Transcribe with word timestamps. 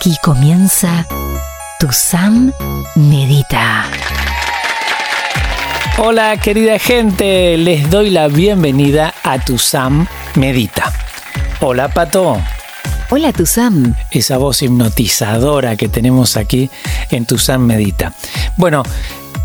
Aquí 0.00 0.16
comienza 0.22 1.04
Tu 1.80 1.90
Sam 1.90 2.52
Medita. 2.94 3.86
Hola 5.98 6.36
querida 6.36 6.78
gente, 6.78 7.56
les 7.56 7.90
doy 7.90 8.10
la 8.10 8.28
bienvenida 8.28 9.12
a 9.24 9.40
Tu 9.40 9.58
Sam 9.58 10.06
Medita. 10.36 10.92
Hola 11.58 11.88
Pato. 11.88 12.40
Hola 13.10 13.32
Tu 13.32 13.44
Sam. 13.44 13.96
Esa 14.12 14.36
voz 14.36 14.62
hipnotizadora 14.62 15.74
que 15.74 15.88
tenemos 15.88 16.36
aquí 16.36 16.70
en 17.10 17.26
Tu 17.26 17.36
Sam 17.36 17.62
Medita. 17.62 18.12
Bueno, 18.56 18.84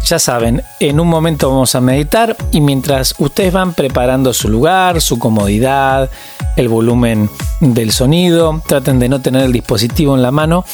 ya 0.05 0.19
saben, 0.19 0.61
en 0.79 0.99
un 0.99 1.07
momento 1.07 1.49
vamos 1.49 1.73
a 1.73 1.81
meditar 1.81 2.37
y 2.51 2.61
mientras 2.61 3.15
ustedes 3.17 3.53
van 3.53 3.73
preparando 3.73 4.33
su 4.33 4.49
lugar, 4.49 5.01
su 5.01 5.17
comodidad, 5.17 6.11
el 6.55 6.69
volumen 6.69 7.29
del 7.59 7.91
sonido, 7.91 8.61
traten 8.67 8.99
de 8.99 9.09
no 9.09 9.21
tener 9.21 9.43
el 9.43 9.53
dispositivo 9.53 10.15
en 10.15 10.21
la 10.21 10.31
mano, 10.31 10.65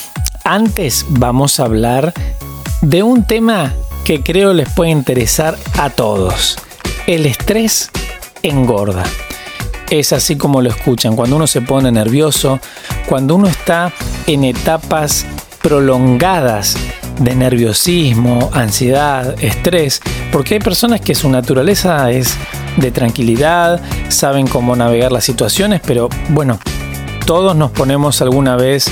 antes 0.44 1.06
vamos 1.10 1.60
a 1.60 1.66
hablar 1.66 2.14
de 2.82 3.04
un 3.04 3.26
tema 3.26 3.74
que 4.04 4.22
creo 4.24 4.54
les 4.54 4.70
puede 4.70 4.92
interesar 4.92 5.58
a 5.78 5.90
todos. 5.90 6.58
El 7.08 7.26
estrés 7.26 7.90
engorda. 8.42 9.04
Es 9.90 10.14
así 10.14 10.36
como 10.36 10.62
lo 10.62 10.70
escuchan, 10.70 11.16
cuando 11.16 11.36
uno 11.36 11.48
se 11.48 11.62
pone 11.62 11.92
nervioso, 11.92 12.60
cuando 13.08 13.36
uno 13.36 13.48
está 13.48 13.92
en 14.28 14.44
etapas 14.44 15.26
prolongadas 15.62 16.78
de 17.20 17.36
nerviosismo, 17.36 18.50
ansiedad, 18.54 19.36
estrés, 19.44 20.02
porque 20.32 20.56
hay 20.56 20.60
personas 20.60 21.02
que 21.02 21.16
su 21.16 21.30
naturaleza 21.30 22.12
es 22.12 22.36
de 22.78 22.92
tranquilidad, 22.92 23.82
saben 24.10 24.48
cómo 24.48 24.76
navegar 24.76 25.12
las 25.12 25.24
situaciones, 25.24 25.82
pero 25.86 26.10
bueno, 26.30 26.60
todos 27.26 27.56
nos 27.56 27.72
ponemos 27.72 28.22
alguna 28.22 28.56
vez 28.56 28.92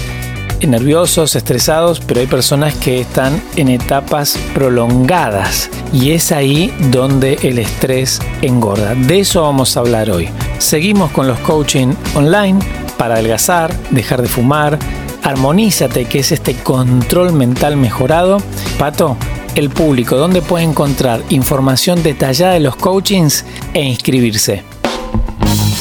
nerviosos, 0.66 1.36
estresados, 1.36 2.00
pero 2.00 2.20
hay 2.20 2.28
personas 2.28 2.74
que 2.76 3.02
están 3.02 3.42
en 3.56 3.70
etapas 3.70 4.38
prolongadas 4.54 5.70
y 5.94 6.12
es 6.12 6.32
ahí 6.32 6.74
donde 6.92 7.38
el 7.44 7.60
estrés 7.60 8.20
engorda. 8.42 8.96
De 8.96 9.20
eso 9.20 9.44
vamos 9.44 9.78
a 9.78 9.82
hablar 9.82 10.10
hoy. 10.10 10.30
Seguimos 10.58 11.12
con 11.12 11.28
los 11.28 11.38
coaching 11.40 11.94
online 12.16 12.60
para 12.98 13.16
adelgazar, 13.16 13.72
dejar 13.92 14.22
de 14.22 14.28
fumar, 14.28 14.80
Armonízate, 15.24 16.06
que 16.06 16.20
es 16.20 16.32
este 16.32 16.56
control 16.56 17.34
mental 17.34 17.76
mejorado. 17.76 18.38
Pato, 18.80 19.18
el 19.58 19.70
público, 19.70 20.18
¿dónde 20.18 20.42
puede 20.42 20.66
encontrar 20.66 21.24
información 21.30 22.04
detallada 22.04 22.54
de 22.54 22.60
los 22.60 22.76
coachings 22.76 23.44
e 23.74 23.84
inscribirse? 23.84 24.64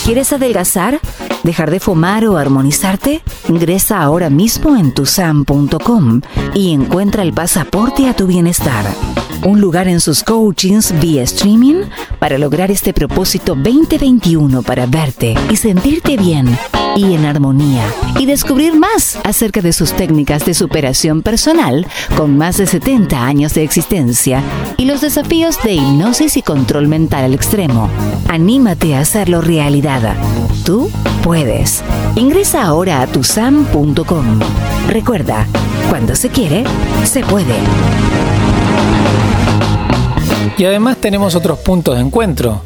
¿Quieres 0.05 0.33
adelgazar? 0.33 1.01
¿Dejar 1.43 1.71
de 1.71 1.81
fumar 1.81 2.25
o 2.27 2.39
armonizarte? 2.39 3.23
Ingresa 3.49 4.03
ahora 4.03 4.31
mismo 4.31 4.77
en 4.77 4.93
tusam.com 4.93 6.23
y 6.55 6.73
encuentra 6.73 7.23
el 7.23 7.33
pasaporte 7.33 8.09
a 8.09 8.15
tu 8.15 8.27
bienestar. 8.27 8.85
Un 9.45 9.61
lugar 9.61 9.89
en 9.89 10.01
sus 10.01 10.23
coachings 10.23 10.99
vía 11.01 11.23
streaming 11.23 11.83
para 12.19 12.39
lograr 12.39 12.71
este 12.71 12.93
propósito 12.95 13.55
2021 13.55 14.63
para 14.63 14.87
verte 14.87 15.35
y 15.51 15.57
sentirte 15.57 16.17
bien 16.17 16.57
y 16.97 17.15
en 17.15 17.27
armonía 17.27 17.87
y 18.19 18.27
descubrir 18.27 18.75
más 18.75 19.19
acerca 19.23 19.61
de 19.61 19.73
sus 19.73 19.93
técnicas 19.93 20.45
de 20.47 20.55
superación 20.55 21.23
personal 21.23 21.87
con 22.17 22.37
más 22.37 22.57
de 22.57 22.67
70 22.67 23.25
años 23.25 23.55
de 23.55 23.63
existencia 23.63 24.43
y 24.77 24.87
los 24.87 25.03
desafíos 25.03 25.63
de 25.63 25.75
hipnosis 25.75 26.37
y 26.37 26.43
control 26.43 26.89
mental 26.89 27.25
al 27.25 27.35
extremo. 27.35 27.89
Anímate 28.29 28.95
a 28.95 29.01
hacerlo 29.01 29.41
realidad. 29.43 30.17
Tú 30.65 30.91
puedes. 31.23 31.83
Ingresa 32.17 32.65
ahora 32.65 33.03
a 33.03 33.07
tusam.com. 33.07 34.41
Recuerda, 34.89 35.47
cuando 35.91 36.17
se 36.17 36.31
quiere, 36.31 36.65
se 37.05 37.21
puede. 37.21 37.55
Y 40.59 40.65
además 40.65 40.97
tenemos 40.97 41.35
otros 41.35 41.59
puntos 41.59 41.97
de 41.97 42.01
encuentro. 42.01 42.63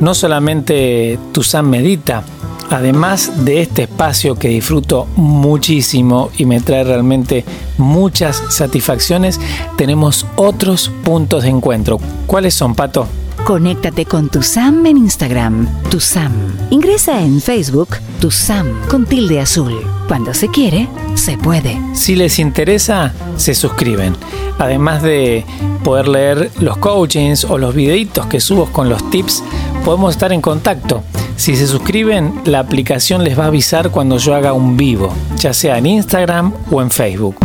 No 0.00 0.14
solamente 0.14 1.18
Tusam 1.30 1.68
Medita, 1.68 2.24
además 2.72 3.44
de 3.44 3.62
este 3.62 3.82
espacio 3.82 4.36
que 4.36 4.48
disfruto 4.48 5.06
muchísimo 5.16 6.30
y 6.36 6.46
me 6.46 6.60
trae 6.60 6.84
realmente 6.84 7.44
muchas 7.78 8.42
satisfacciones, 8.48 9.40
tenemos 9.76 10.26
otros 10.36 10.90
puntos 11.04 11.42
de 11.42 11.50
encuentro. 11.50 11.98
¿Cuáles 12.26 12.54
son, 12.54 12.74
Pato? 12.74 13.06
Conéctate 13.44 14.06
con 14.06 14.28
tu 14.28 14.40
Sam 14.42 14.86
en 14.86 14.96
Instagram, 14.98 15.68
tu 15.90 15.98
Sam. 15.98 16.32
Ingresa 16.70 17.20
en 17.20 17.40
Facebook, 17.40 17.96
tu 18.20 18.30
Sam 18.30 18.68
con 18.88 19.04
tilde 19.04 19.40
azul. 19.40 19.74
Cuando 20.06 20.32
se 20.32 20.48
quiere, 20.48 20.88
se 21.14 21.36
puede. 21.36 21.80
Si 21.94 22.14
les 22.14 22.38
interesa, 22.38 23.12
se 23.36 23.54
suscriben. 23.54 24.14
Además 24.58 25.02
de 25.02 25.44
poder 25.82 26.06
leer 26.06 26.50
los 26.60 26.76
coachings 26.76 27.44
o 27.44 27.58
los 27.58 27.74
videitos 27.74 28.26
que 28.26 28.40
subo 28.40 28.66
con 28.66 28.88
los 28.88 29.10
tips, 29.10 29.42
podemos 29.84 30.14
estar 30.14 30.32
en 30.32 30.40
contacto. 30.40 31.02
Si 31.36 31.56
se 31.56 31.66
suscriben, 31.66 32.42
la 32.44 32.60
aplicación 32.60 33.24
les 33.24 33.38
va 33.38 33.44
a 33.44 33.46
avisar 33.48 33.90
cuando 33.90 34.18
yo 34.18 34.34
haga 34.34 34.52
un 34.52 34.76
vivo, 34.76 35.12
ya 35.36 35.52
sea 35.52 35.78
en 35.78 35.86
Instagram 35.86 36.52
o 36.70 36.82
en 36.82 36.90
Facebook. 36.90 37.36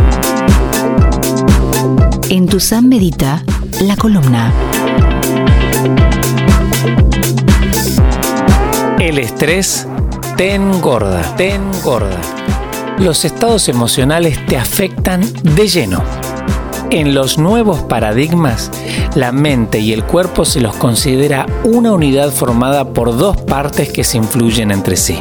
En 2.28 2.46
tu 2.46 2.60
Sam 2.60 2.86
Medita, 2.88 3.42
la 3.82 3.96
columna. 3.96 4.52
El 9.00 9.18
estrés 9.18 9.86
te 10.36 10.54
engorda, 10.54 11.22
te 11.36 11.54
engorda. 11.54 12.20
Los 12.98 13.24
estados 13.24 13.68
emocionales 13.68 14.44
te 14.46 14.56
afectan 14.56 15.22
de 15.42 15.68
lleno. 15.68 16.02
En 16.90 17.14
los 17.14 17.36
nuevos 17.36 17.80
paradigmas, 17.82 18.70
la 19.14 19.30
mente 19.30 19.78
y 19.78 19.92
el 19.92 20.04
cuerpo 20.04 20.46
se 20.46 20.62
los 20.62 20.74
considera 20.76 21.44
una 21.62 21.92
unidad 21.92 22.30
formada 22.30 22.94
por 22.94 23.14
dos 23.14 23.36
partes 23.42 23.92
que 23.92 24.04
se 24.04 24.16
influyen 24.16 24.70
entre 24.70 24.96
sí. 24.96 25.18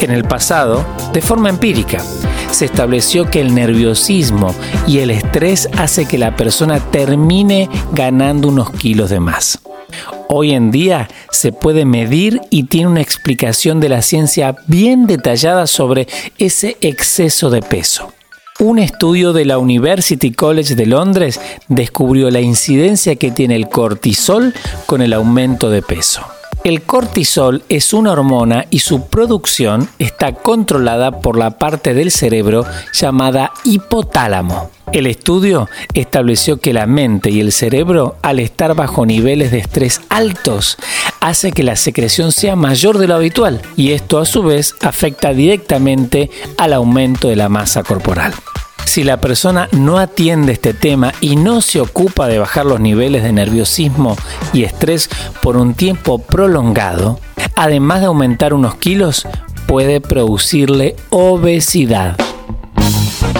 En 0.00 0.10
el 0.10 0.24
pasado, 0.24 0.84
de 1.12 1.22
forma 1.22 1.50
empírica, 1.50 2.02
se 2.50 2.64
estableció 2.64 3.30
que 3.30 3.40
el 3.40 3.54
nerviosismo 3.54 4.52
y 4.88 4.98
el 4.98 5.10
estrés 5.10 5.68
hace 5.78 6.06
que 6.06 6.18
la 6.18 6.34
persona 6.34 6.80
termine 6.80 7.68
ganando 7.92 8.48
unos 8.48 8.70
kilos 8.70 9.10
de 9.10 9.20
más. 9.20 9.60
Hoy 10.28 10.52
en 10.52 10.72
día 10.72 11.08
se 11.30 11.52
puede 11.52 11.84
medir 11.84 12.40
y 12.50 12.64
tiene 12.64 12.88
una 12.88 13.02
explicación 13.02 13.78
de 13.78 13.88
la 13.88 14.02
ciencia 14.02 14.56
bien 14.66 15.06
detallada 15.06 15.68
sobre 15.68 16.08
ese 16.38 16.76
exceso 16.80 17.50
de 17.50 17.62
peso. 17.62 18.13
Un 18.60 18.78
estudio 18.78 19.32
de 19.32 19.44
la 19.44 19.58
University 19.58 20.30
College 20.30 20.76
de 20.76 20.86
Londres 20.86 21.40
descubrió 21.66 22.30
la 22.30 22.40
incidencia 22.40 23.16
que 23.16 23.32
tiene 23.32 23.56
el 23.56 23.68
cortisol 23.68 24.54
con 24.86 25.02
el 25.02 25.12
aumento 25.12 25.70
de 25.70 25.82
peso. 25.82 26.22
El 26.64 26.80
cortisol 26.80 27.62
es 27.68 27.92
una 27.92 28.12
hormona 28.12 28.64
y 28.70 28.78
su 28.78 29.06
producción 29.08 29.86
está 29.98 30.32
controlada 30.32 31.20
por 31.20 31.36
la 31.36 31.58
parte 31.58 31.92
del 31.92 32.10
cerebro 32.10 32.64
llamada 32.90 33.52
hipotálamo. 33.64 34.70
El 34.90 35.06
estudio 35.06 35.68
estableció 35.92 36.60
que 36.60 36.72
la 36.72 36.86
mente 36.86 37.30
y 37.30 37.40
el 37.40 37.52
cerebro, 37.52 38.16
al 38.22 38.38
estar 38.38 38.74
bajo 38.74 39.04
niveles 39.04 39.50
de 39.50 39.58
estrés 39.58 40.00
altos, 40.08 40.78
hace 41.20 41.52
que 41.52 41.64
la 41.64 41.76
secreción 41.76 42.32
sea 42.32 42.56
mayor 42.56 42.96
de 42.96 43.08
lo 43.08 43.16
habitual 43.16 43.60
y 43.76 43.92
esto 43.92 44.18
a 44.18 44.24
su 44.24 44.42
vez 44.42 44.74
afecta 44.80 45.34
directamente 45.34 46.30
al 46.56 46.72
aumento 46.72 47.28
de 47.28 47.36
la 47.36 47.50
masa 47.50 47.82
corporal. 47.82 48.32
Si 48.84 49.02
la 49.02 49.16
persona 49.20 49.68
no 49.72 49.98
atiende 49.98 50.52
este 50.52 50.74
tema 50.74 51.12
y 51.20 51.36
no 51.36 51.60
se 51.60 51.80
ocupa 51.80 52.28
de 52.28 52.38
bajar 52.38 52.66
los 52.66 52.80
niveles 52.80 53.22
de 53.22 53.32
nerviosismo 53.32 54.16
y 54.52 54.64
estrés 54.64 55.10
por 55.42 55.56
un 55.56 55.74
tiempo 55.74 56.18
prolongado, 56.18 57.18
además 57.56 58.00
de 58.00 58.06
aumentar 58.06 58.54
unos 58.54 58.76
kilos, 58.76 59.26
puede 59.66 60.00
producirle 60.00 60.96
obesidad. 61.10 62.16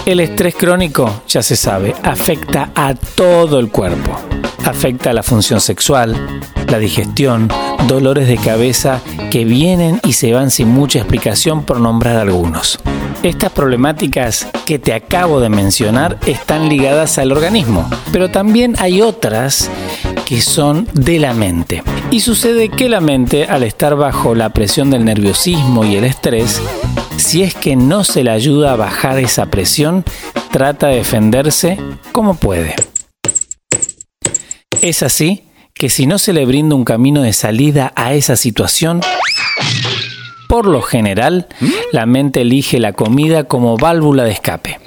El 0.06 0.20
estrés 0.20 0.54
crónico, 0.54 1.22
ya 1.28 1.42
se 1.42 1.56
sabe, 1.56 1.94
afecta 2.02 2.70
a 2.74 2.94
todo 2.94 3.58
el 3.58 3.70
cuerpo. 3.70 4.18
Afecta 4.64 5.12
la 5.12 5.22
función 5.22 5.60
sexual, 5.60 6.42
la 6.68 6.78
digestión, 6.78 7.48
dolores 7.88 8.28
de 8.28 8.36
cabeza 8.36 9.00
que 9.30 9.44
vienen 9.44 10.00
y 10.04 10.14
se 10.14 10.32
van 10.32 10.50
sin 10.50 10.68
mucha 10.68 10.98
explicación 10.98 11.64
por 11.64 11.80
nombrar 11.80 12.16
algunos. 12.16 12.78
Estas 13.22 13.52
problemáticas 13.52 14.46
que 14.66 14.78
te 14.78 14.92
acabo 14.92 15.40
de 15.40 15.48
mencionar 15.48 16.18
están 16.26 16.68
ligadas 16.68 17.16
al 17.16 17.32
organismo, 17.32 17.88
pero 18.12 18.30
también 18.30 18.76
hay 18.78 19.00
otras 19.00 19.70
que 20.26 20.42
son 20.42 20.86
de 20.92 21.18
la 21.18 21.32
mente. 21.32 21.82
Y 22.10 22.20
sucede 22.20 22.68
que 22.68 22.88
la 22.88 23.00
mente, 23.00 23.46
al 23.46 23.62
estar 23.62 23.96
bajo 23.96 24.34
la 24.34 24.50
presión 24.50 24.90
del 24.90 25.04
nerviosismo 25.04 25.84
y 25.84 25.96
el 25.96 26.04
estrés, 26.04 26.60
si 27.24 27.42
es 27.42 27.54
que 27.54 27.74
no 27.74 28.04
se 28.04 28.22
le 28.22 28.30
ayuda 28.30 28.72
a 28.72 28.76
bajar 28.76 29.18
esa 29.18 29.46
presión, 29.46 30.04
trata 30.52 30.88
de 30.88 30.96
defenderse 30.96 31.78
como 32.12 32.34
puede. 32.34 32.74
Es 34.82 35.02
así 35.02 35.44
que 35.72 35.88
si 35.88 36.06
no 36.06 36.18
se 36.18 36.34
le 36.34 36.44
brinda 36.44 36.76
un 36.76 36.84
camino 36.84 37.22
de 37.22 37.32
salida 37.32 37.94
a 37.96 38.12
esa 38.12 38.36
situación, 38.36 39.00
por 40.50 40.66
lo 40.66 40.82
general, 40.82 41.48
la 41.92 42.04
mente 42.04 42.42
elige 42.42 42.78
la 42.78 42.92
comida 42.92 43.44
como 43.44 43.78
válvula 43.78 44.24
de 44.24 44.32
escape. 44.32 44.78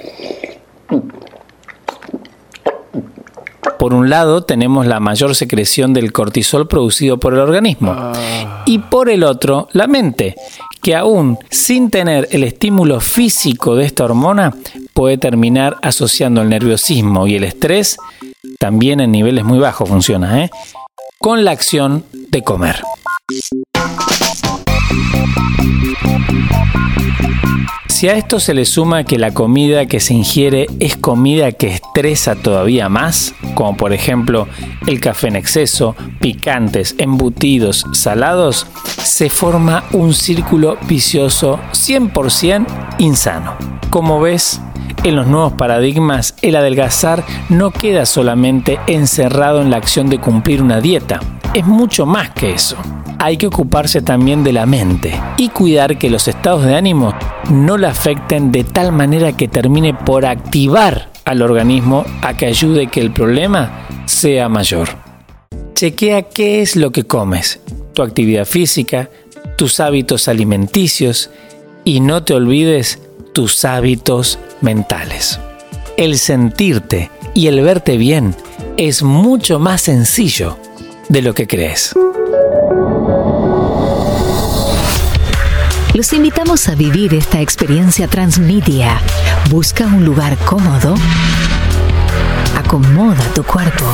Por 3.78 3.94
un 3.94 4.10
lado 4.10 4.42
tenemos 4.42 4.86
la 4.86 5.00
mayor 5.00 5.34
secreción 5.34 5.92
del 5.92 6.12
cortisol 6.12 6.68
producido 6.68 7.18
por 7.18 7.34
el 7.34 7.40
organismo 7.40 8.12
y 8.66 8.78
por 8.78 9.08
el 9.08 9.24
otro 9.24 9.68
la 9.72 9.86
mente, 9.86 10.34
que 10.82 10.96
aún 10.96 11.38
sin 11.50 11.90
tener 11.90 12.28
el 12.30 12.44
estímulo 12.44 13.00
físico 13.00 13.76
de 13.76 13.84
esta 13.84 14.04
hormona 14.04 14.54
puede 14.94 15.18
terminar 15.18 15.76
asociando 15.82 16.42
el 16.42 16.48
nerviosismo 16.48 17.26
y 17.26 17.36
el 17.36 17.44
estrés, 17.44 17.96
también 18.58 19.00
en 19.00 19.12
niveles 19.12 19.44
muy 19.44 19.58
bajos 19.58 19.88
funciona, 19.88 20.44
¿eh? 20.44 20.50
con 21.18 21.44
la 21.44 21.50
acción 21.50 22.04
de 22.12 22.42
comer. 22.42 22.82
Si 27.98 28.08
a 28.08 28.14
esto 28.14 28.38
se 28.38 28.54
le 28.54 28.64
suma 28.64 29.02
que 29.02 29.18
la 29.18 29.34
comida 29.34 29.86
que 29.86 29.98
se 29.98 30.14
ingiere 30.14 30.68
es 30.78 30.96
comida 30.96 31.50
que 31.50 31.66
estresa 31.66 32.36
todavía 32.36 32.88
más, 32.88 33.34
como 33.54 33.76
por 33.76 33.92
ejemplo 33.92 34.46
el 34.86 35.00
café 35.00 35.26
en 35.26 35.34
exceso, 35.34 35.96
picantes, 36.20 36.94
embutidos, 36.98 37.84
salados, 37.92 38.68
se 38.84 39.28
forma 39.30 39.82
un 39.90 40.14
círculo 40.14 40.78
vicioso 40.86 41.58
100% 41.72 42.66
insano. 42.98 43.56
Como 43.90 44.20
ves, 44.20 44.60
en 45.02 45.16
los 45.16 45.26
nuevos 45.26 45.54
paradigmas, 45.54 46.36
el 46.40 46.54
adelgazar 46.54 47.24
no 47.48 47.72
queda 47.72 48.06
solamente 48.06 48.78
encerrado 48.86 49.60
en 49.60 49.72
la 49.72 49.76
acción 49.76 50.08
de 50.08 50.20
cumplir 50.20 50.62
una 50.62 50.80
dieta, 50.80 51.18
es 51.52 51.66
mucho 51.66 52.06
más 52.06 52.30
que 52.30 52.52
eso 52.52 52.76
hay 53.18 53.36
que 53.36 53.48
ocuparse 53.48 54.00
también 54.00 54.44
de 54.44 54.52
la 54.52 54.66
mente 54.66 55.20
y 55.36 55.48
cuidar 55.48 55.98
que 55.98 56.10
los 56.10 56.28
estados 56.28 56.64
de 56.64 56.76
ánimo 56.76 57.14
no 57.50 57.76
la 57.76 57.90
afecten 57.90 58.52
de 58.52 58.64
tal 58.64 58.92
manera 58.92 59.36
que 59.36 59.48
termine 59.48 59.92
por 59.92 60.24
activar 60.24 61.10
al 61.24 61.42
organismo 61.42 62.04
a 62.22 62.36
que 62.36 62.46
ayude 62.46 62.86
que 62.86 63.00
el 63.00 63.10
problema 63.10 63.86
sea 64.06 64.48
mayor. 64.48 64.88
Chequea 65.74 66.22
qué 66.22 66.62
es 66.62 66.76
lo 66.76 66.90
que 66.90 67.04
comes, 67.04 67.60
tu 67.92 68.02
actividad 68.02 68.44
física, 68.44 69.10
tus 69.56 69.80
hábitos 69.80 70.28
alimenticios 70.28 71.30
y 71.84 72.00
no 72.00 72.22
te 72.22 72.34
olvides 72.34 73.00
tus 73.32 73.64
hábitos 73.64 74.38
mentales. 74.60 75.40
El 75.96 76.18
sentirte 76.18 77.10
y 77.34 77.48
el 77.48 77.60
verte 77.60 77.96
bien 77.96 78.34
es 78.76 79.02
mucho 79.02 79.58
más 79.58 79.82
sencillo 79.82 80.56
de 81.08 81.22
lo 81.22 81.34
que 81.34 81.46
crees. 81.46 81.94
Los 85.98 86.12
invitamos 86.12 86.68
a 86.68 86.76
vivir 86.76 87.12
esta 87.12 87.40
experiencia 87.40 88.06
transmedia. 88.06 89.00
Busca 89.50 89.84
un 89.84 90.04
lugar 90.04 90.38
cómodo. 90.44 90.94
Acomoda 92.56 93.24
tu 93.34 93.42
cuerpo. 93.42 93.84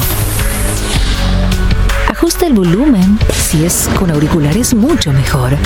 Ajusta 2.10 2.46
el 2.46 2.52
volumen. 2.52 3.18
Si 3.32 3.64
es 3.64 3.88
con 3.98 4.10
auriculares, 4.10 4.74
mucho 4.74 5.14
mejor. 5.14 5.56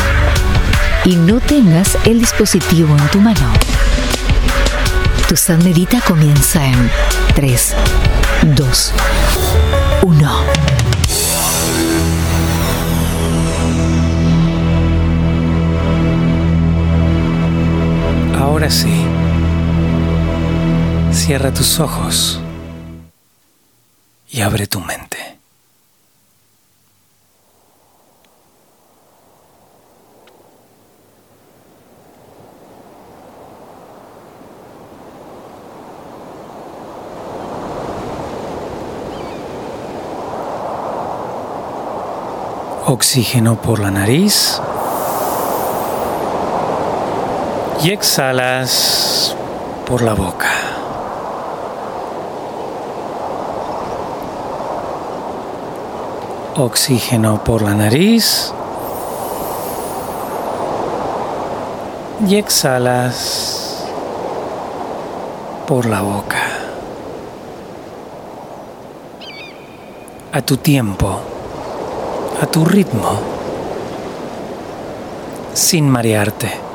Y 1.04 1.16
no 1.16 1.40
tengas 1.40 1.98
el 2.04 2.20
dispositivo 2.20 2.96
en 2.96 3.08
tu 3.08 3.20
mano. 3.20 3.52
Tu 5.28 5.34
San 5.34 5.58
Medita 5.64 6.00
comienza 6.02 6.64
en 6.64 6.88
3, 7.34 7.74
2, 8.54 8.92
Ahora 18.58 18.72
sí. 18.72 19.06
Cierra 21.12 21.54
tus 21.54 21.78
ojos 21.78 22.40
y 24.28 24.40
abre 24.40 24.66
tu 24.66 24.80
mente. 24.80 25.38
Oxígeno 42.86 43.62
por 43.62 43.78
la 43.78 43.92
nariz. 43.92 44.60
Y 47.82 47.90
exhalas 47.90 49.36
por 49.86 50.02
la 50.02 50.14
boca. 50.14 50.50
Oxígeno 56.56 57.44
por 57.44 57.62
la 57.62 57.74
nariz 57.74 58.52
y 62.26 62.34
exhalas 62.34 63.84
por 65.68 65.86
la 65.86 66.00
boca. 66.00 66.42
A 70.32 70.42
tu 70.42 70.56
tiempo, 70.56 71.20
a 72.42 72.46
tu 72.46 72.64
ritmo, 72.64 73.18
sin 75.54 75.88
marearte. 75.88 76.67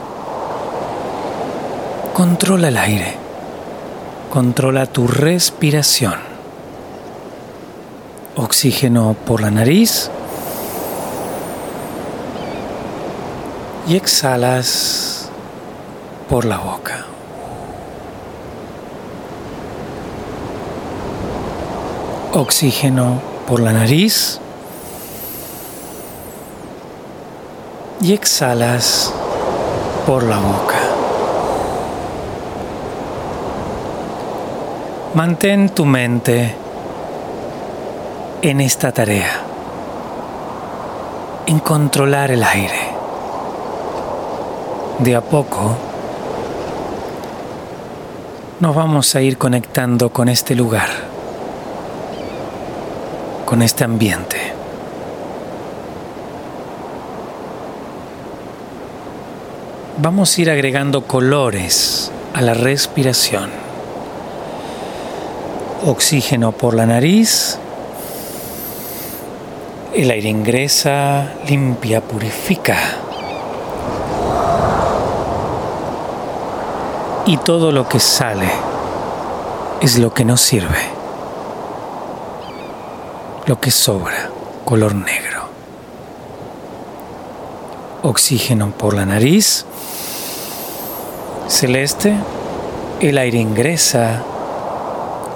Controla 2.13 2.67
el 2.67 2.77
aire. 2.77 3.15
Controla 4.29 4.85
tu 4.85 5.07
respiración. 5.07 6.13
Oxígeno 8.35 9.15
por 9.25 9.41
la 9.41 9.49
nariz. 9.49 10.11
Y 13.87 13.95
exhalas 13.95 15.27
por 16.29 16.45
la 16.45 16.59
boca. 16.59 17.03
Oxígeno 22.33 23.23
por 23.47 23.59
la 23.59 23.73
nariz. 23.73 24.39
Y 28.01 28.13
exhalas 28.13 29.11
por 30.05 30.21
la 30.21 30.37
boca. 30.37 30.72
Mantén 35.13 35.69
tu 35.69 35.85
mente 35.85 36.55
en 38.41 38.61
esta 38.61 38.91
tarea, 38.91 39.41
en 41.45 41.59
controlar 41.59 42.31
el 42.31 42.43
aire. 42.43 42.81
De 44.97 45.15
a 45.15 45.21
poco 45.21 45.77
nos 48.59 48.75
vamos 48.75 49.13
a 49.13 49.21
ir 49.21 49.37
conectando 49.37 50.09
con 50.09 50.29
este 50.29 50.55
lugar, 50.55 50.89
con 53.45 53.61
este 53.61 53.83
ambiente. 53.83 54.37
Vamos 59.99 60.35
a 60.35 60.41
ir 60.41 60.49
agregando 60.49 61.05
colores 61.05 62.11
a 62.33 62.41
la 62.41 62.55
respiración 62.55 63.62
oxígeno 65.85 66.53
por 66.53 66.73
la 66.73 66.85
nariz, 66.85 67.57
el 69.93 70.09
aire 70.09 70.29
ingresa, 70.29 71.33
limpia, 71.47 72.01
purifica. 72.01 72.77
Y 77.25 77.37
todo 77.37 77.71
lo 77.71 77.87
que 77.87 77.99
sale 77.99 78.49
es 79.81 79.97
lo 79.99 80.13
que 80.13 80.25
nos 80.25 80.41
sirve, 80.41 80.83
lo 83.45 83.59
que 83.59 83.71
sobra, 83.71 84.29
color 84.65 84.95
negro. 84.95 85.43
Oxígeno 88.03 88.71
por 88.71 88.93
la 88.93 89.05
nariz, 89.05 89.65
celeste, 91.47 92.15
el 92.99 93.17
aire 93.17 93.39
ingresa, 93.39 94.23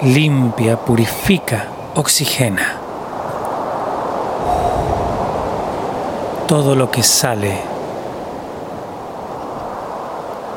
limpia, 0.02 0.78
purifica, 0.78 1.68
oxigena. 1.96 2.78
Todo 6.48 6.76
lo 6.76 6.92
que 6.92 7.04
sale 7.04 7.58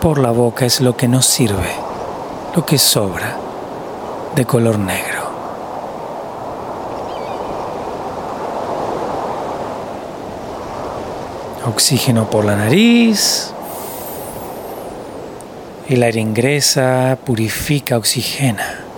por 0.00 0.18
la 0.18 0.30
boca 0.30 0.66
es 0.66 0.80
lo 0.80 0.96
que 0.96 1.08
nos 1.08 1.26
sirve, 1.26 1.72
lo 2.54 2.64
que 2.64 2.78
sobra 2.78 3.36
de 4.34 4.44
color 4.44 4.78
negro. 4.78 5.30
Oxígeno 11.66 12.28
por 12.28 12.44
la 12.44 12.56
nariz. 12.56 13.52
El 15.88 16.02
aire 16.02 16.20
ingresa, 16.20 17.18
purifica, 17.24 17.96
oxigena. 17.96 18.89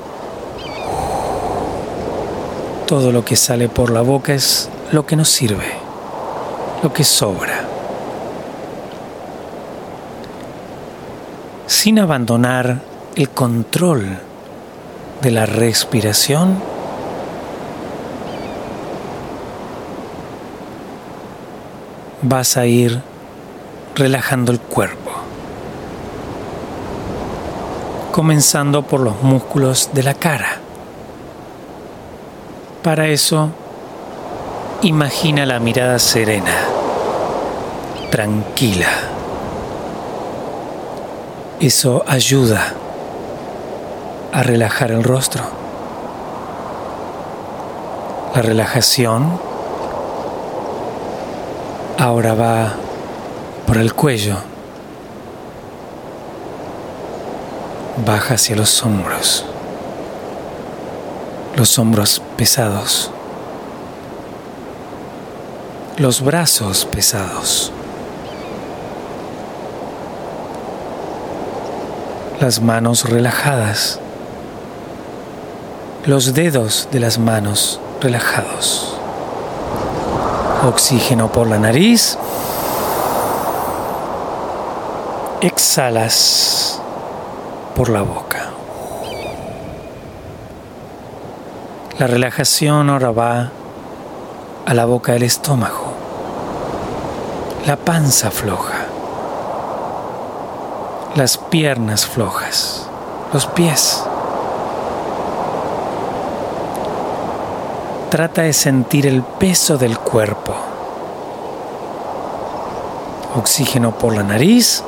Todo 2.93 3.11
lo 3.11 3.25
que 3.25 3.37
sale 3.37 3.71
por 3.71 3.91
la 3.91 4.03
boca 4.03 4.35
es 4.35 4.69
lo 4.91 5.07
que 5.07 5.17
nos 5.17 5.31
sirve, 5.31 5.65
lo 6.83 6.93
que 6.93 7.05
sobra. 7.05 7.65
Sin 11.67 11.99
abandonar 11.99 12.83
el 13.15 13.31
control 13.31 14.19
de 15.23 15.31
la 15.31 15.47
respiración, 15.47 16.59
vas 22.21 22.59
a 22.59 22.67
ir 22.67 23.01
relajando 23.95 24.53
el 24.53 24.61
cuerpo, 24.61 25.13
comenzando 28.13 28.83
por 28.83 29.01
los 29.01 29.23
músculos 29.23 29.89
de 29.95 30.03
la 30.03 30.13
cara. 30.13 30.62
Para 32.83 33.07
eso, 33.07 33.51
imagina 34.83 35.47
la 35.47 35.61
mirada 35.61 36.01
serena, 36.01 36.65
tranquila. 38.11 38.89
Eso 41.61 42.03
ayuda 42.09 42.75
a 44.33 44.43
relajar 44.43 44.91
el 44.91 45.05
rostro. 45.05 45.45
La 48.35 48.43
relajación 48.43 49.39
ahora 51.99 52.35
va 52.35 52.73
por 53.65 53.77
el 53.77 53.95
cuello, 53.95 54.39
baja 58.05 58.35
hacia 58.35 58.57
los 58.57 58.83
hombros, 58.83 59.45
los 61.57 61.79
hombros 61.79 62.23
pesados, 62.37 63.11
los 65.99 66.23
brazos 66.23 66.85
pesados, 66.87 67.73
las 72.41 72.61
manos 72.61 73.09
relajadas, 73.09 74.01
los 76.07 76.35
dedos 76.35 76.89
de 76.91 77.01
las 77.01 77.19
manos 77.19 77.81
relajados. 78.01 78.97
Oxígeno 80.65 81.31
por 81.33 81.49
la 81.49 81.59
nariz. 81.59 82.17
exhalas 85.43 86.81
por 87.75 87.89
la 87.89 88.03
boca. 88.03 88.32
La 91.99 92.07
relajación 92.07 92.89
ahora 92.89 93.11
va 93.11 93.51
a 94.65 94.75
la 94.75 94.87
boca 94.87 95.13
del 95.13 95.25
estómago, 95.25 95.93
la 97.67 97.77
panza 97.77 98.31
floja, 98.31 98.87
las 101.15 101.37
piernas 101.37 102.07
flojas, 102.07 102.89
los 103.35 103.47
pies. 103.47 104.03
Trata 108.11 108.43
de 108.43 108.55
sentir 108.55 109.07
el 109.07 109.23
peso 109.23 109.77
del 109.77 109.99
cuerpo. 109.99 110.55
Oxígeno 113.37 113.93
por 113.93 114.15
la 114.15 114.23
nariz. 114.23 114.83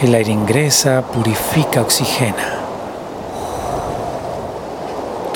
El 0.00 0.14
aire 0.14 0.32
ingresa, 0.32 1.02
purifica, 1.02 1.82
oxigena. 1.82 2.57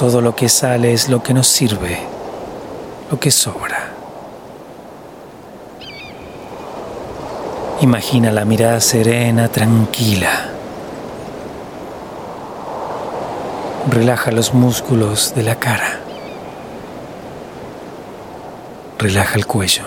Todo 0.02 0.20
lo 0.20 0.34
que 0.34 0.48
sale 0.48 0.92
es 0.92 1.08
lo 1.08 1.22
que 1.22 1.32
nos 1.32 1.46
sirve, 1.46 1.96
lo 3.08 3.20
que 3.20 3.30
sobra. 3.30 3.92
Imagina 7.82 8.32
la 8.32 8.44
mirada 8.44 8.80
serena, 8.80 9.46
tranquila. 9.46 10.48
Relaja 13.88 14.32
los 14.32 14.52
músculos 14.52 15.36
de 15.36 15.44
la 15.44 15.54
cara. 15.54 16.00
Relaja 18.98 19.36
el 19.36 19.46
cuello. 19.46 19.84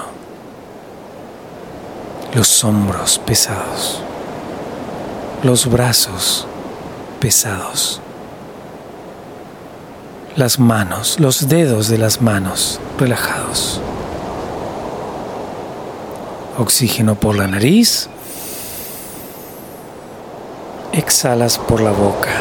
Los 2.33 2.63
hombros 2.63 3.19
pesados 3.19 4.01
los 5.45 5.69
brazos 5.69 6.47
pesados, 7.19 8.01
las 10.35 10.59
manos, 10.59 11.19
los 11.19 11.47
dedos 11.47 11.87
de 11.87 11.97
las 11.97 12.21
manos 12.21 12.79
relajados. 12.99 13.81
Oxígeno 16.57 17.15
por 17.15 17.35
la 17.35 17.47
nariz, 17.47 18.09
exhalas 20.91 21.57
por 21.57 21.81
la 21.81 21.91
boca. 21.91 22.31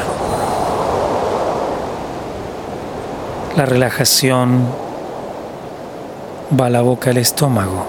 La 3.57 3.67
relajación 3.67 4.67
va 6.59 6.67
a 6.67 6.71
la 6.71 6.83
boca 6.83 7.11
al 7.11 7.19
estómago, 7.19 7.87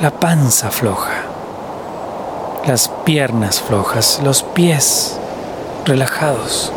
la 0.00 0.10
panza 0.10 0.70
floja 0.70 1.28
las 2.68 2.88
piernas 3.06 3.62
flojas, 3.62 4.20
los 4.22 4.42
pies 4.42 5.16
relajados. 5.86 6.70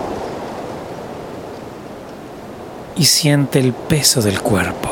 Y 3.02 3.06
siente 3.06 3.58
el 3.58 3.74
peso 3.74 4.22
del 4.22 4.44
cuerpo. 4.44 4.88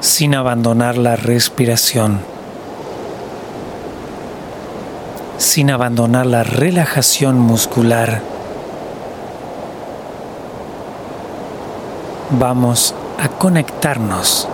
Sin 0.00 0.34
abandonar 0.34 0.96
la 0.96 1.16
respiración. 1.16 2.20
Sin 5.36 5.70
abandonar 5.70 6.24
la 6.24 6.44
relajación 6.44 7.38
muscular. 7.38 8.22
Vamos 12.30 12.94
a 13.22 13.28
conectarnos 13.28 14.48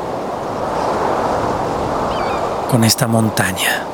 con 2.68 2.83
esta 2.83 3.07
montaña, 3.07 3.85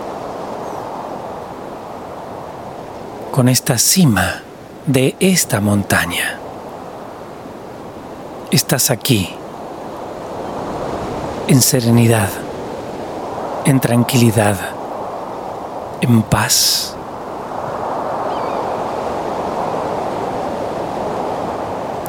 con 3.35 3.49
esta 3.49 3.79
cima 3.79 4.43
de 4.87 5.17
esta 5.19 5.61
montaña. 5.61 6.39
Estás 8.53 8.93
aquí, 8.93 9.29
en 11.49 11.61
serenidad, 11.61 12.29
en 13.65 13.81
tranquilidad, 13.81 14.55
en 16.01 16.23
paz. 16.23 16.95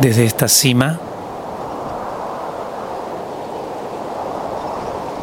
Desde 0.02 0.26
esta 0.26 0.48
cima 0.48 1.00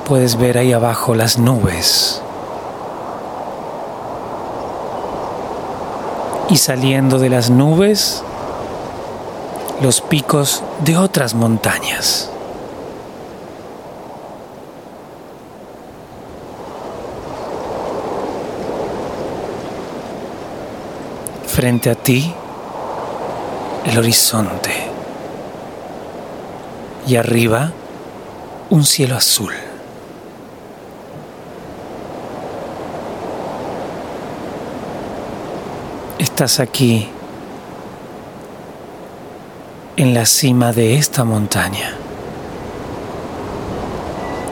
puedes 0.09 0.37
ver 0.37 0.59
ahí 0.59 0.73
abajo 0.73 1.14
las 1.14 1.38
nubes. 1.38 2.22
Y 6.52 6.59
saliendo 6.59 7.18
de 7.18 7.30
las 7.30 7.49
nubes, 7.49 8.23
los 9.80 10.02
picos 10.02 10.62
de 10.85 10.99
otras 10.99 11.32
montañas. 11.32 12.28
Frente 21.47 21.88
a 21.88 21.94
ti, 21.94 22.35
el 23.87 23.97
horizonte. 23.97 24.73
Y 27.06 27.16
arriba, 27.16 27.73
un 28.68 28.85
cielo 28.85 29.16
azul. 29.16 29.54
Estás 36.23 36.61
aquí 36.61 37.09
en 39.97 40.14
la 40.14 40.25
cima 40.25 40.73
de 40.73 40.95
esta 40.95 41.25
montaña, 41.25 41.97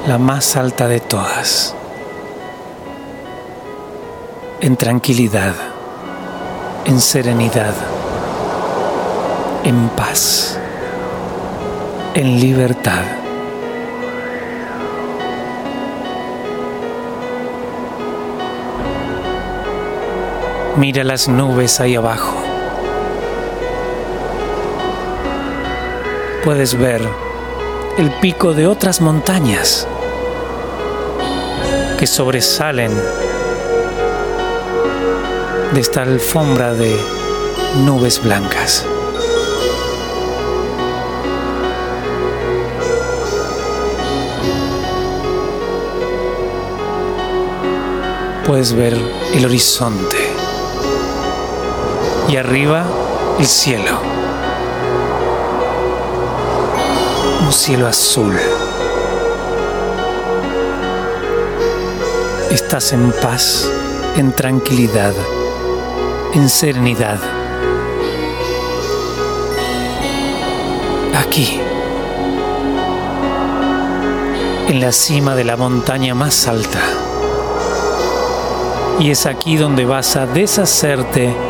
la 0.09 0.19
más 0.19 0.57
alta 0.57 0.89
de 0.89 0.99
todas, 0.99 1.77
en 4.61 4.77
tranquilidad, 4.77 5.55
en 6.87 7.01
serenidad, 7.01 7.75
en 9.63 9.91
paz, 9.91 10.59
en 12.15 12.41
libertad. 12.41 13.20
Mira 20.81 21.05
las 21.05 21.29
nubes 21.29 21.79
ahí 21.79 21.95
abajo. 21.95 22.43
Puedes 26.43 26.75
ver 26.75 27.07
el 27.99 28.11
pico 28.23 28.55
de 28.55 28.67
otras 28.67 29.03
montañas 29.03 29.87
que 31.99 32.07
sobresalen 32.07 32.91
de 35.75 35.81
esta 35.81 36.01
alfombra 36.01 36.73
de 36.73 36.99
nubes 37.85 38.23
blancas. 38.23 38.87
Puedes 48.47 48.73
ver 48.73 48.99
el 49.35 49.45
horizonte 49.45 50.30
y 52.31 52.37
arriba 52.37 52.85
el 53.41 53.47
cielo. 53.47 53.99
Un 57.45 57.53
cielo 57.53 57.89
azul. 57.89 58.39
Estás 62.51 62.93
en 62.93 63.13
paz, 63.21 63.69
en 64.17 64.33
tranquilidad, 64.33 65.13
en 66.35 66.49
serenidad. 66.49 67.19
Aquí, 71.19 71.61
en 74.69 74.81
la 74.81 74.93
cima 74.93 75.35
de 75.35 75.45
la 75.45 75.57
montaña 75.57 76.15
más 76.15 76.47
alta. 76.47 76.81
Y 79.01 79.11
es 79.11 79.27
aquí 79.27 79.57
donde 79.57 79.85
vas 79.85 80.15
a 80.15 80.27
deshacerte 80.27 81.50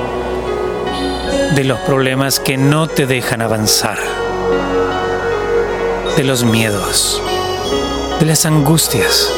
de 1.54 1.64
los 1.64 1.80
problemas 1.80 2.38
que 2.38 2.57
no 2.57 2.87
te 2.87 3.07
dejan 3.07 3.42
avanzar, 3.42 3.99
de 6.16 6.23
los 6.23 6.45
miedos, 6.45 7.21
de 8.21 8.26
las 8.26 8.47
angustias. 8.47 9.33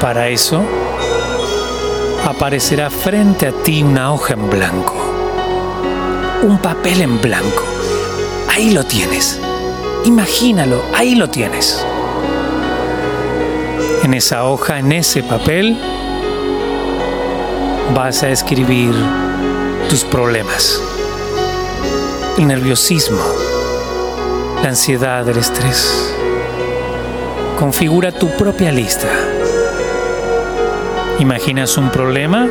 Para 0.00 0.28
eso, 0.28 0.64
aparecerá 2.26 2.90
frente 2.90 3.46
a 3.46 3.52
ti 3.52 3.84
una 3.84 4.12
hoja 4.12 4.34
en 4.34 4.50
blanco, 4.50 4.94
un 6.42 6.58
papel 6.58 7.02
en 7.02 7.20
blanco. 7.20 7.62
Ahí 8.48 8.70
lo 8.70 8.84
tienes. 8.84 9.40
Imagínalo, 10.04 10.82
ahí 10.94 11.14
lo 11.14 11.30
tienes. 11.30 11.86
En 14.02 14.14
esa 14.14 14.44
hoja, 14.46 14.80
en 14.80 14.90
ese 14.90 15.22
papel, 15.22 15.78
vas 17.94 18.24
a 18.24 18.30
escribir 18.30 18.92
tus 19.92 20.04
problemas, 20.04 20.80
el 22.38 22.46
nerviosismo, 22.46 23.20
la 24.62 24.70
ansiedad, 24.70 25.28
el 25.28 25.36
estrés. 25.36 26.14
Configura 27.58 28.10
tu 28.10 28.34
propia 28.38 28.72
lista. 28.72 29.06
Imaginas 31.18 31.76
un 31.76 31.90
problema 31.90 32.48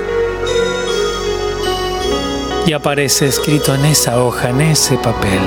y 2.67 2.73
aparece 2.73 3.25
escrito 3.25 3.73
en 3.73 3.85
esa 3.85 4.21
hoja, 4.21 4.49
en 4.49 4.61
ese 4.61 4.97
papel. 4.97 5.41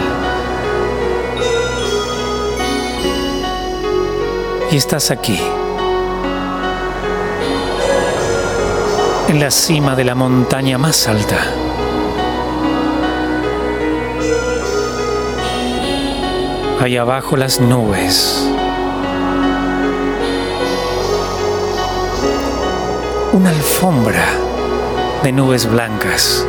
Y 4.72 4.76
estás 4.76 5.12
aquí. 5.12 5.38
en 9.26 9.40
la 9.40 9.50
cima 9.50 9.96
de 9.96 10.04
la 10.04 10.14
montaña 10.14 10.76
más 10.76 11.08
alta. 11.08 11.63
Ahí 16.84 16.98
abajo 16.98 17.38
las 17.38 17.60
nubes. 17.60 18.46
Una 23.32 23.48
alfombra 23.48 24.26
de 25.22 25.32
nubes 25.32 25.64
blancas. 25.64 26.46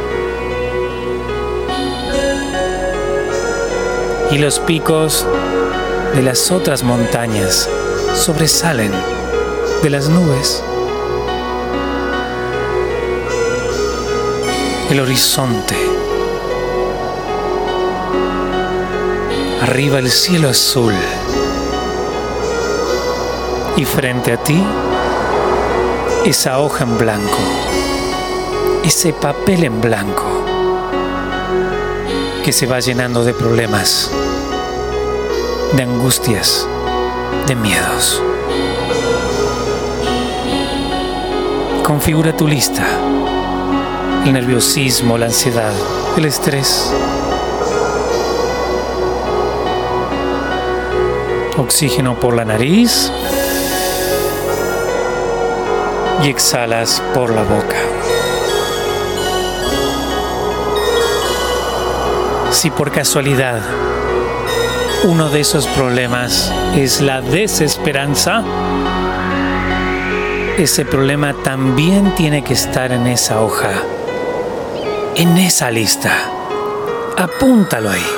Y 4.30 4.38
los 4.40 4.60
picos 4.60 5.26
de 6.14 6.22
las 6.22 6.52
otras 6.52 6.84
montañas 6.84 7.70
sobresalen 8.14 8.92
de 9.84 9.90
las 9.90 10.10
nubes. 10.10 10.62
el 14.90 15.00
horizonte. 15.00 15.85
Arriba 19.68 19.98
el 19.98 20.12
cielo 20.12 20.50
azul. 20.50 20.94
Y 23.76 23.84
frente 23.84 24.34
a 24.34 24.38
ti, 24.38 24.64
esa 26.24 26.60
hoja 26.60 26.84
en 26.84 26.96
blanco, 27.00 27.40
ese 28.84 29.12
papel 29.12 29.64
en 29.64 29.82
blanco 29.82 30.46
que 32.44 32.54
se 32.54 32.68
va 32.68 32.80
llenando 32.80 33.24
de 33.24 33.34
problemas, 33.34 34.12
de 35.76 35.82
angustias, 35.82 36.68
de 37.48 37.56
miedos. 37.56 38.22
Configura 41.82 42.38
tu 42.38 42.48
lista 42.48 42.86
el 44.26 44.34
nerviosismo, 44.34 45.18
la 45.18 45.26
ansiedad, 45.28 45.74
el 46.18 46.26
estrés. 46.26 46.92
Oxígeno 51.66 52.20
por 52.20 52.36
la 52.36 52.46
nariz 52.46 53.12
y 56.24 56.30
exhalas 56.30 57.02
por 57.14 57.32
la 57.32 57.42
boca. 57.44 57.78
Si 62.52 62.70
por 62.70 62.92
casualidad 62.92 63.62
uno 65.06 65.30
de 65.30 65.40
esos 65.42 65.66
problemas 65.68 66.54
es 66.76 67.02
la 67.02 67.22
desesperanza, 67.22 68.44
ese 70.58 70.86
problema 70.86 71.34
también 71.34 72.16
tiene 72.16 72.44
que 72.44 72.54
estar 72.54 72.92
en 72.92 73.08
esa 73.08 73.42
hoja 73.42 73.72
en 75.16 75.38
esa 75.38 75.72
lista. 75.72 76.12
Apúntalo 77.18 77.90
ahí. 77.90 78.15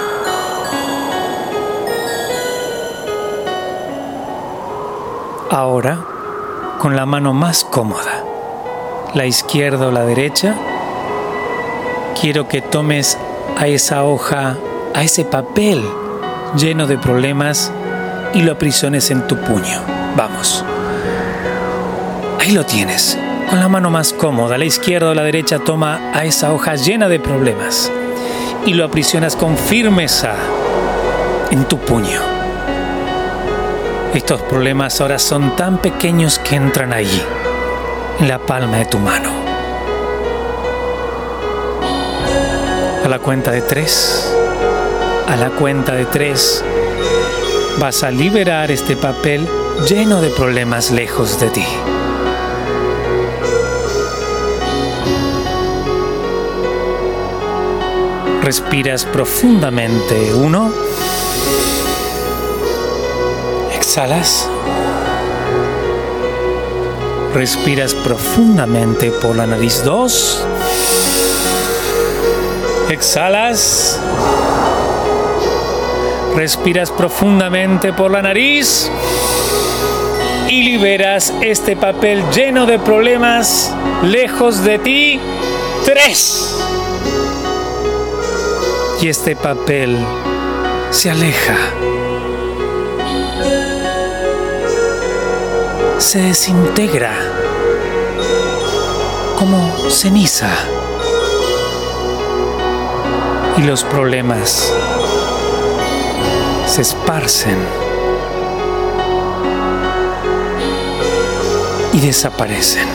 Ahora, 5.50 6.00
con 6.80 6.96
la 6.96 7.06
mano 7.06 7.34
más 7.34 7.64
cómoda, 7.64 8.24
la 9.14 9.26
izquierda 9.26 9.88
o 9.88 9.92
la 9.92 10.04
derecha, 10.04 10.56
quiero 12.20 12.48
que 12.48 12.62
tomes 12.62 13.18
a 13.58 13.68
esa 13.68 14.04
hoja, 14.04 14.58
a 14.94 15.04
ese 15.04 15.24
papel 15.24 15.82
lleno 16.58 16.86
de 16.86 16.98
problemas 16.98 17.72
y 18.34 18.42
lo 18.42 18.52
aprisiones 18.52 19.10
en 19.10 19.26
tu 19.28 19.38
puño. 19.38 19.82
Vamos. 20.18 20.66
Ahí 22.40 22.52
lo 22.52 22.66
tienes 22.66 23.18
con 23.50 23.60
la 23.60 23.70
mano 23.70 23.90
más 23.90 24.12
cómoda, 24.12 24.58
la 24.58 24.66
izquierda 24.66 25.12
o 25.12 25.14
la 25.14 25.24
derecha, 25.24 25.60
toma 25.60 26.12
a 26.14 26.26
esa 26.26 26.52
hoja 26.52 26.76
llena 26.76 27.08
de 27.08 27.20
problemas 27.20 27.90
y 28.66 28.74
lo 28.74 28.84
aprisionas 28.84 29.38
con 29.38 29.58
firmeza 29.58 30.36
en 31.50 31.64
tu 31.66 31.78
puño. 31.78 32.37
Estos 34.14 34.42
problemas 34.42 35.00
ahora 35.00 35.20
son 35.20 35.56
tan 35.56 35.78
pequeños 35.78 36.40
que 36.40 36.56
entran 36.56 36.92
allí, 36.94 37.22
en 38.20 38.28
la 38.28 38.40
palma 38.40 38.78
de 38.78 38.86
tu 38.86 38.98
mano. 38.98 39.30
A 43.06 43.08
la 43.08 43.20
cuenta 43.20 43.52
de 43.52 43.62
tres, 43.62 44.34
a 45.28 45.36
la 45.36 45.50
cuenta 45.52 45.94
de 45.94 46.06
tres, 46.06 46.64
vas 47.80 48.04
a 48.04 48.10
liberar 48.10 48.72
este 48.72 48.96
papel 48.96 49.48
lleno 49.88 50.20
de 50.20 50.30
problemas 50.30 50.90
lejos 50.92 51.40
de 51.40 51.50
ti. 51.50 51.66
Respiras 58.42 59.06
profundamente. 59.06 60.34
Uno. 60.34 60.72
Exhalas. 63.98 64.48
Respiras 67.34 67.96
profundamente 67.96 69.10
por 69.10 69.36
la 69.36 69.48
nariz. 69.48 69.84
Dos. 69.84 70.46
Exhalas. 72.92 74.00
Respiras 76.36 76.92
profundamente 76.92 77.92
por 77.92 78.12
la 78.12 78.22
nariz. 78.22 78.88
y 80.48 80.62
liberas 80.62 81.34
este 81.42 81.76
papel 81.76 82.24
lleno 82.30 82.68
de 82.68 82.78
problemas 82.78 83.74
lejos 84.04 84.64
de 84.64 84.78
ti. 84.78 85.20
Tres. 85.86 86.56
Y 89.02 89.08
este 89.08 89.36
papel 89.36 89.98
se 90.92 91.10
aleja. 91.10 91.87
Se 96.00 96.22
desintegra 96.22 97.14
como 99.36 99.90
ceniza. 99.90 100.50
Y 103.58 103.62
los 103.64 103.84
problemas 103.84 104.74
se 106.68 106.82
esparcen 106.82 107.58
y 111.94 112.00
desaparecen. 112.00 112.88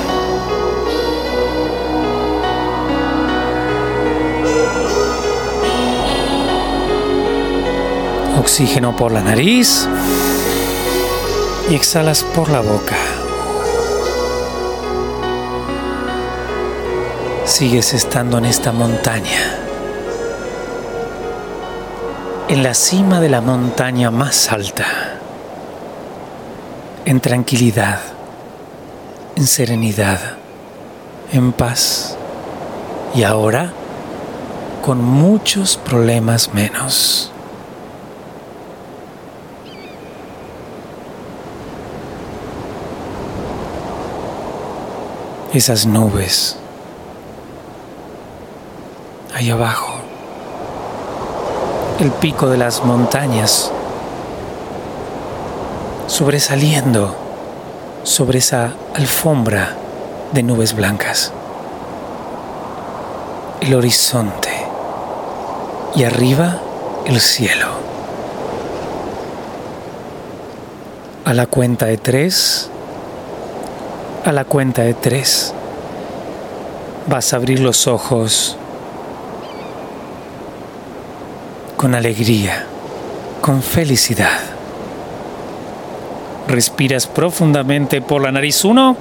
Oxígeno 8.38 8.94
por 8.96 9.12
la 9.12 9.22
nariz 9.22 9.88
y 11.70 11.74
exhalas 11.74 12.22
por 12.22 12.50
la 12.50 12.60
boca. 12.60 12.96
Sigues 17.44 17.94
estando 17.94 18.38
en 18.38 18.46
esta 18.46 18.72
montaña, 18.72 19.58
en 22.48 22.62
la 22.62 22.74
cima 22.74 23.20
de 23.20 23.28
la 23.28 23.40
montaña 23.40 24.10
más 24.10 24.50
alta, 24.50 24.86
en 27.04 27.20
tranquilidad, 27.20 28.00
en 29.36 29.46
serenidad, 29.46 30.20
en 31.32 31.52
paz 31.52 32.16
y 33.14 33.22
ahora 33.24 33.72
con 34.82 35.02
muchos 35.02 35.76
problemas 35.76 36.52
menos. 36.54 37.31
Esas 45.52 45.84
nubes 45.84 46.56
ahí 49.34 49.50
abajo, 49.50 49.92
el 52.00 52.10
pico 52.10 52.48
de 52.48 52.58
las 52.58 52.84
montañas 52.84 53.70
sobresaliendo 56.06 57.14
sobre 58.02 58.38
esa 58.38 58.72
alfombra 58.94 59.76
de 60.32 60.42
nubes 60.42 60.74
blancas, 60.74 61.32
el 63.60 63.74
horizonte 63.74 64.50
y 65.94 66.04
arriba 66.04 66.60
el 67.06 67.20
cielo. 67.20 67.68
A 71.24 71.34
la 71.34 71.46
cuenta 71.46 71.86
de 71.86 71.98
tres, 71.98 72.71
a 74.24 74.32
la 74.32 74.44
cuenta 74.44 74.82
de 74.82 74.94
tres 74.94 75.52
vas 77.08 77.32
a 77.32 77.36
abrir 77.36 77.60
los 77.60 77.86
ojos 77.86 78.56
con 81.76 81.94
alegría, 81.94 82.66
con 83.40 83.62
felicidad. 83.62 84.38
Respiras 86.46 87.06
profundamente 87.06 88.00
por 88.00 88.22
la 88.22 88.30
nariz. 88.30 88.64
Uno. 88.64 88.96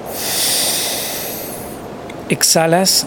Exhalas. 2.29 3.05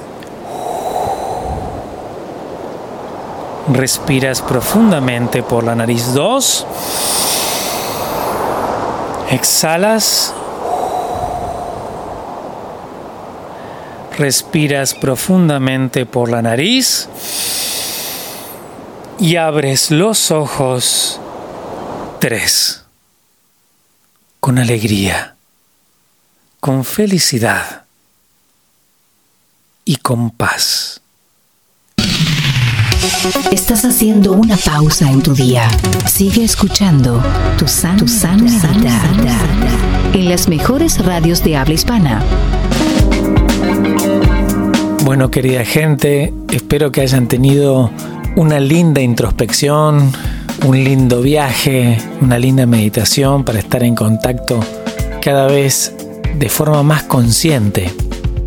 Respiras 3.73 4.43
profundamente 4.43 5.43
por 5.43 5.65
la 5.65 5.75
nariz. 5.75 6.13
Dos. 6.15 6.67
Exhalas. 9.31 10.35
Respiras 14.17 14.95
profundamente 14.95 16.07
por 16.07 16.31
la 16.31 16.41
nariz 16.41 17.09
y 19.19 19.37
abres 19.37 19.91
los 19.91 20.31
ojos. 20.31 21.21
Tres. 22.21 22.85
Con 24.41 24.59
alegría, 24.59 25.37
con 26.61 26.85
felicidad 26.85 27.85
y 29.85 29.97
con 29.97 30.31
paz. 30.31 31.01
Estás 33.51 33.85
haciendo 33.85 34.33
una 34.33 34.57
pausa 34.57 35.11
en 35.11 35.23
tu 35.23 35.35
día. 35.35 35.69
Sigue 36.07 36.45
escuchando 36.45 37.23
tu 37.59 37.67
san, 37.67 37.99
tu 37.99 38.07
en 40.15 40.29
las 40.29 40.49
mejores 40.49 41.05
radios 41.05 41.43
de 41.43 41.57
habla 41.57 41.75
hispana. 41.75 42.23
Bueno, 45.05 45.31
querida 45.31 45.67
gente, 45.67 46.33
espero 46.51 46.91
que 46.91 47.03
hayan 47.03 47.29
tenido 47.29 47.91
una 48.37 48.59
linda 48.59 49.03
introspección, 49.03 50.11
un 50.65 50.83
lindo 50.83 51.21
viaje, 51.21 51.99
una 52.23 52.39
linda 52.39 52.65
meditación 52.65 53.45
para 53.45 53.59
estar 53.59 53.83
en 53.83 53.95
contacto 53.95 54.61
cada 55.21 55.47
vez 55.47 55.95
de 56.39 56.49
forma 56.49 56.83
más 56.83 57.03
consciente 57.03 57.93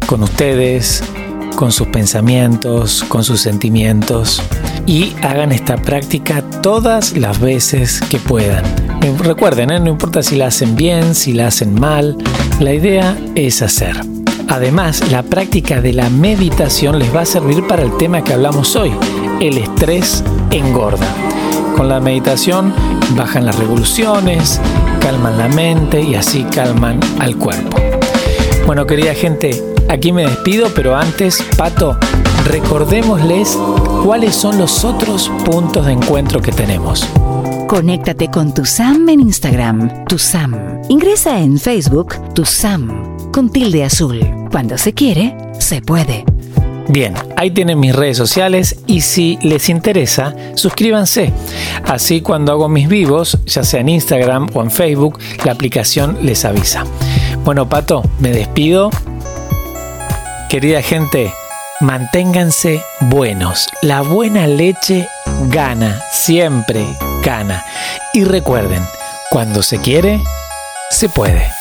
con 0.07 0.23
ustedes, 0.23 1.03
con 1.55 1.71
sus 1.71 1.89
pensamientos, 1.89 3.05
con 3.07 3.23
sus 3.23 3.39
sentimientos 3.39 4.41
y 4.87 5.13
hagan 5.21 5.51
esta 5.51 5.77
práctica 5.77 6.41
todas 6.63 7.15
las 7.15 7.39
veces 7.39 8.01
que 8.09 8.17
puedan. 8.17 8.65
Recuerden, 9.19 9.69
¿eh? 9.69 9.79
no 9.79 9.91
importa 9.91 10.23
si 10.23 10.35
la 10.35 10.47
hacen 10.47 10.75
bien, 10.75 11.13
si 11.13 11.33
la 11.33 11.47
hacen 11.47 11.79
mal, 11.79 12.17
la 12.59 12.73
idea 12.73 13.15
es 13.35 13.61
hacer. 13.61 14.16
Además, 14.49 15.11
la 15.11 15.23
práctica 15.23 15.81
de 15.81 15.93
la 15.93 16.09
meditación 16.09 16.99
les 16.99 17.13
va 17.13 17.21
a 17.21 17.25
servir 17.25 17.67
para 17.67 17.83
el 17.83 17.95
tema 17.97 18.23
que 18.23 18.33
hablamos 18.33 18.75
hoy, 18.75 18.93
el 19.41 19.57
estrés 19.57 20.23
engorda. 20.51 21.07
Con 21.75 21.89
la 21.89 21.99
meditación 21.99 22.73
bajan 23.15 23.45
las 23.45 23.59
revoluciones, 23.59 24.61
calman 25.01 25.37
la 25.37 25.47
mente 25.49 26.01
y 26.01 26.15
así 26.15 26.43
calman 26.43 26.99
al 27.19 27.35
cuerpo. 27.35 27.77
Bueno, 28.65 28.85
querida 28.85 29.13
gente, 29.13 29.63
aquí 29.89 30.11
me 30.11 30.23
despido, 30.25 30.69
pero 30.73 30.95
antes, 30.95 31.43
Pato, 31.57 31.97
recordémosles 32.45 33.57
cuáles 34.03 34.35
son 34.35 34.57
los 34.57 34.85
otros 34.85 35.29
puntos 35.45 35.85
de 35.85 35.93
encuentro 35.93 36.41
que 36.41 36.51
tenemos. 36.51 37.05
Conéctate 37.67 38.29
con 38.31 38.53
tu 38.53 38.63
Sam 38.63 39.09
en 39.09 39.19
Instagram, 39.19 40.05
tu 40.05 40.17
Sam. 40.17 40.81
Ingresa 40.87 41.39
en 41.39 41.59
Facebook, 41.59 42.15
tu 42.33 42.45
Sam 42.45 43.17
con 43.37 43.49
tilde 43.49 43.83
azul. 43.83 44.36
Cuando 44.51 44.77
se 44.77 44.93
quiere, 44.93 45.35
se 45.59 45.81
puede. 45.81 46.25
Bien, 46.89 47.13
ahí 47.35 47.51
tienen 47.51 47.79
mis 47.79 47.93
redes 47.93 48.15
sociales 48.15 48.77
y 48.87 49.01
si 49.01 49.37
les 49.41 49.67
interesa, 49.67 50.33
suscríbanse. 50.55 51.33
Así 51.85 52.21
cuando 52.21 52.53
hago 52.53 52.69
mis 52.69 52.87
vivos, 52.87 53.37
ya 53.45 53.63
sea 53.63 53.81
en 53.81 53.89
Instagram 53.89 54.47
o 54.53 54.61
en 54.61 54.71
Facebook, 54.71 55.19
la 55.43 55.51
aplicación 55.51 56.17
les 56.21 56.45
avisa. 56.45 56.85
Bueno, 57.43 57.67
Pato, 57.67 58.03
me 58.19 58.31
despido. 58.31 58.89
Querida 60.49 60.81
gente, 60.81 61.33
manténganse 61.81 62.81
buenos. 63.01 63.67
La 63.81 64.01
buena 64.01 64.47
leche 64.47 65.09
gana, 65.49 66.01
siempre 66.11 66.85
gana. 67.21 67.65
Y 68.13 68.23
recuerden, 68.23 68.81
cuando 69.29 69.61
se 69.61 69.79
quiere, 69.79 70.21
se 70.89 71.09
puede. 71.09 71.56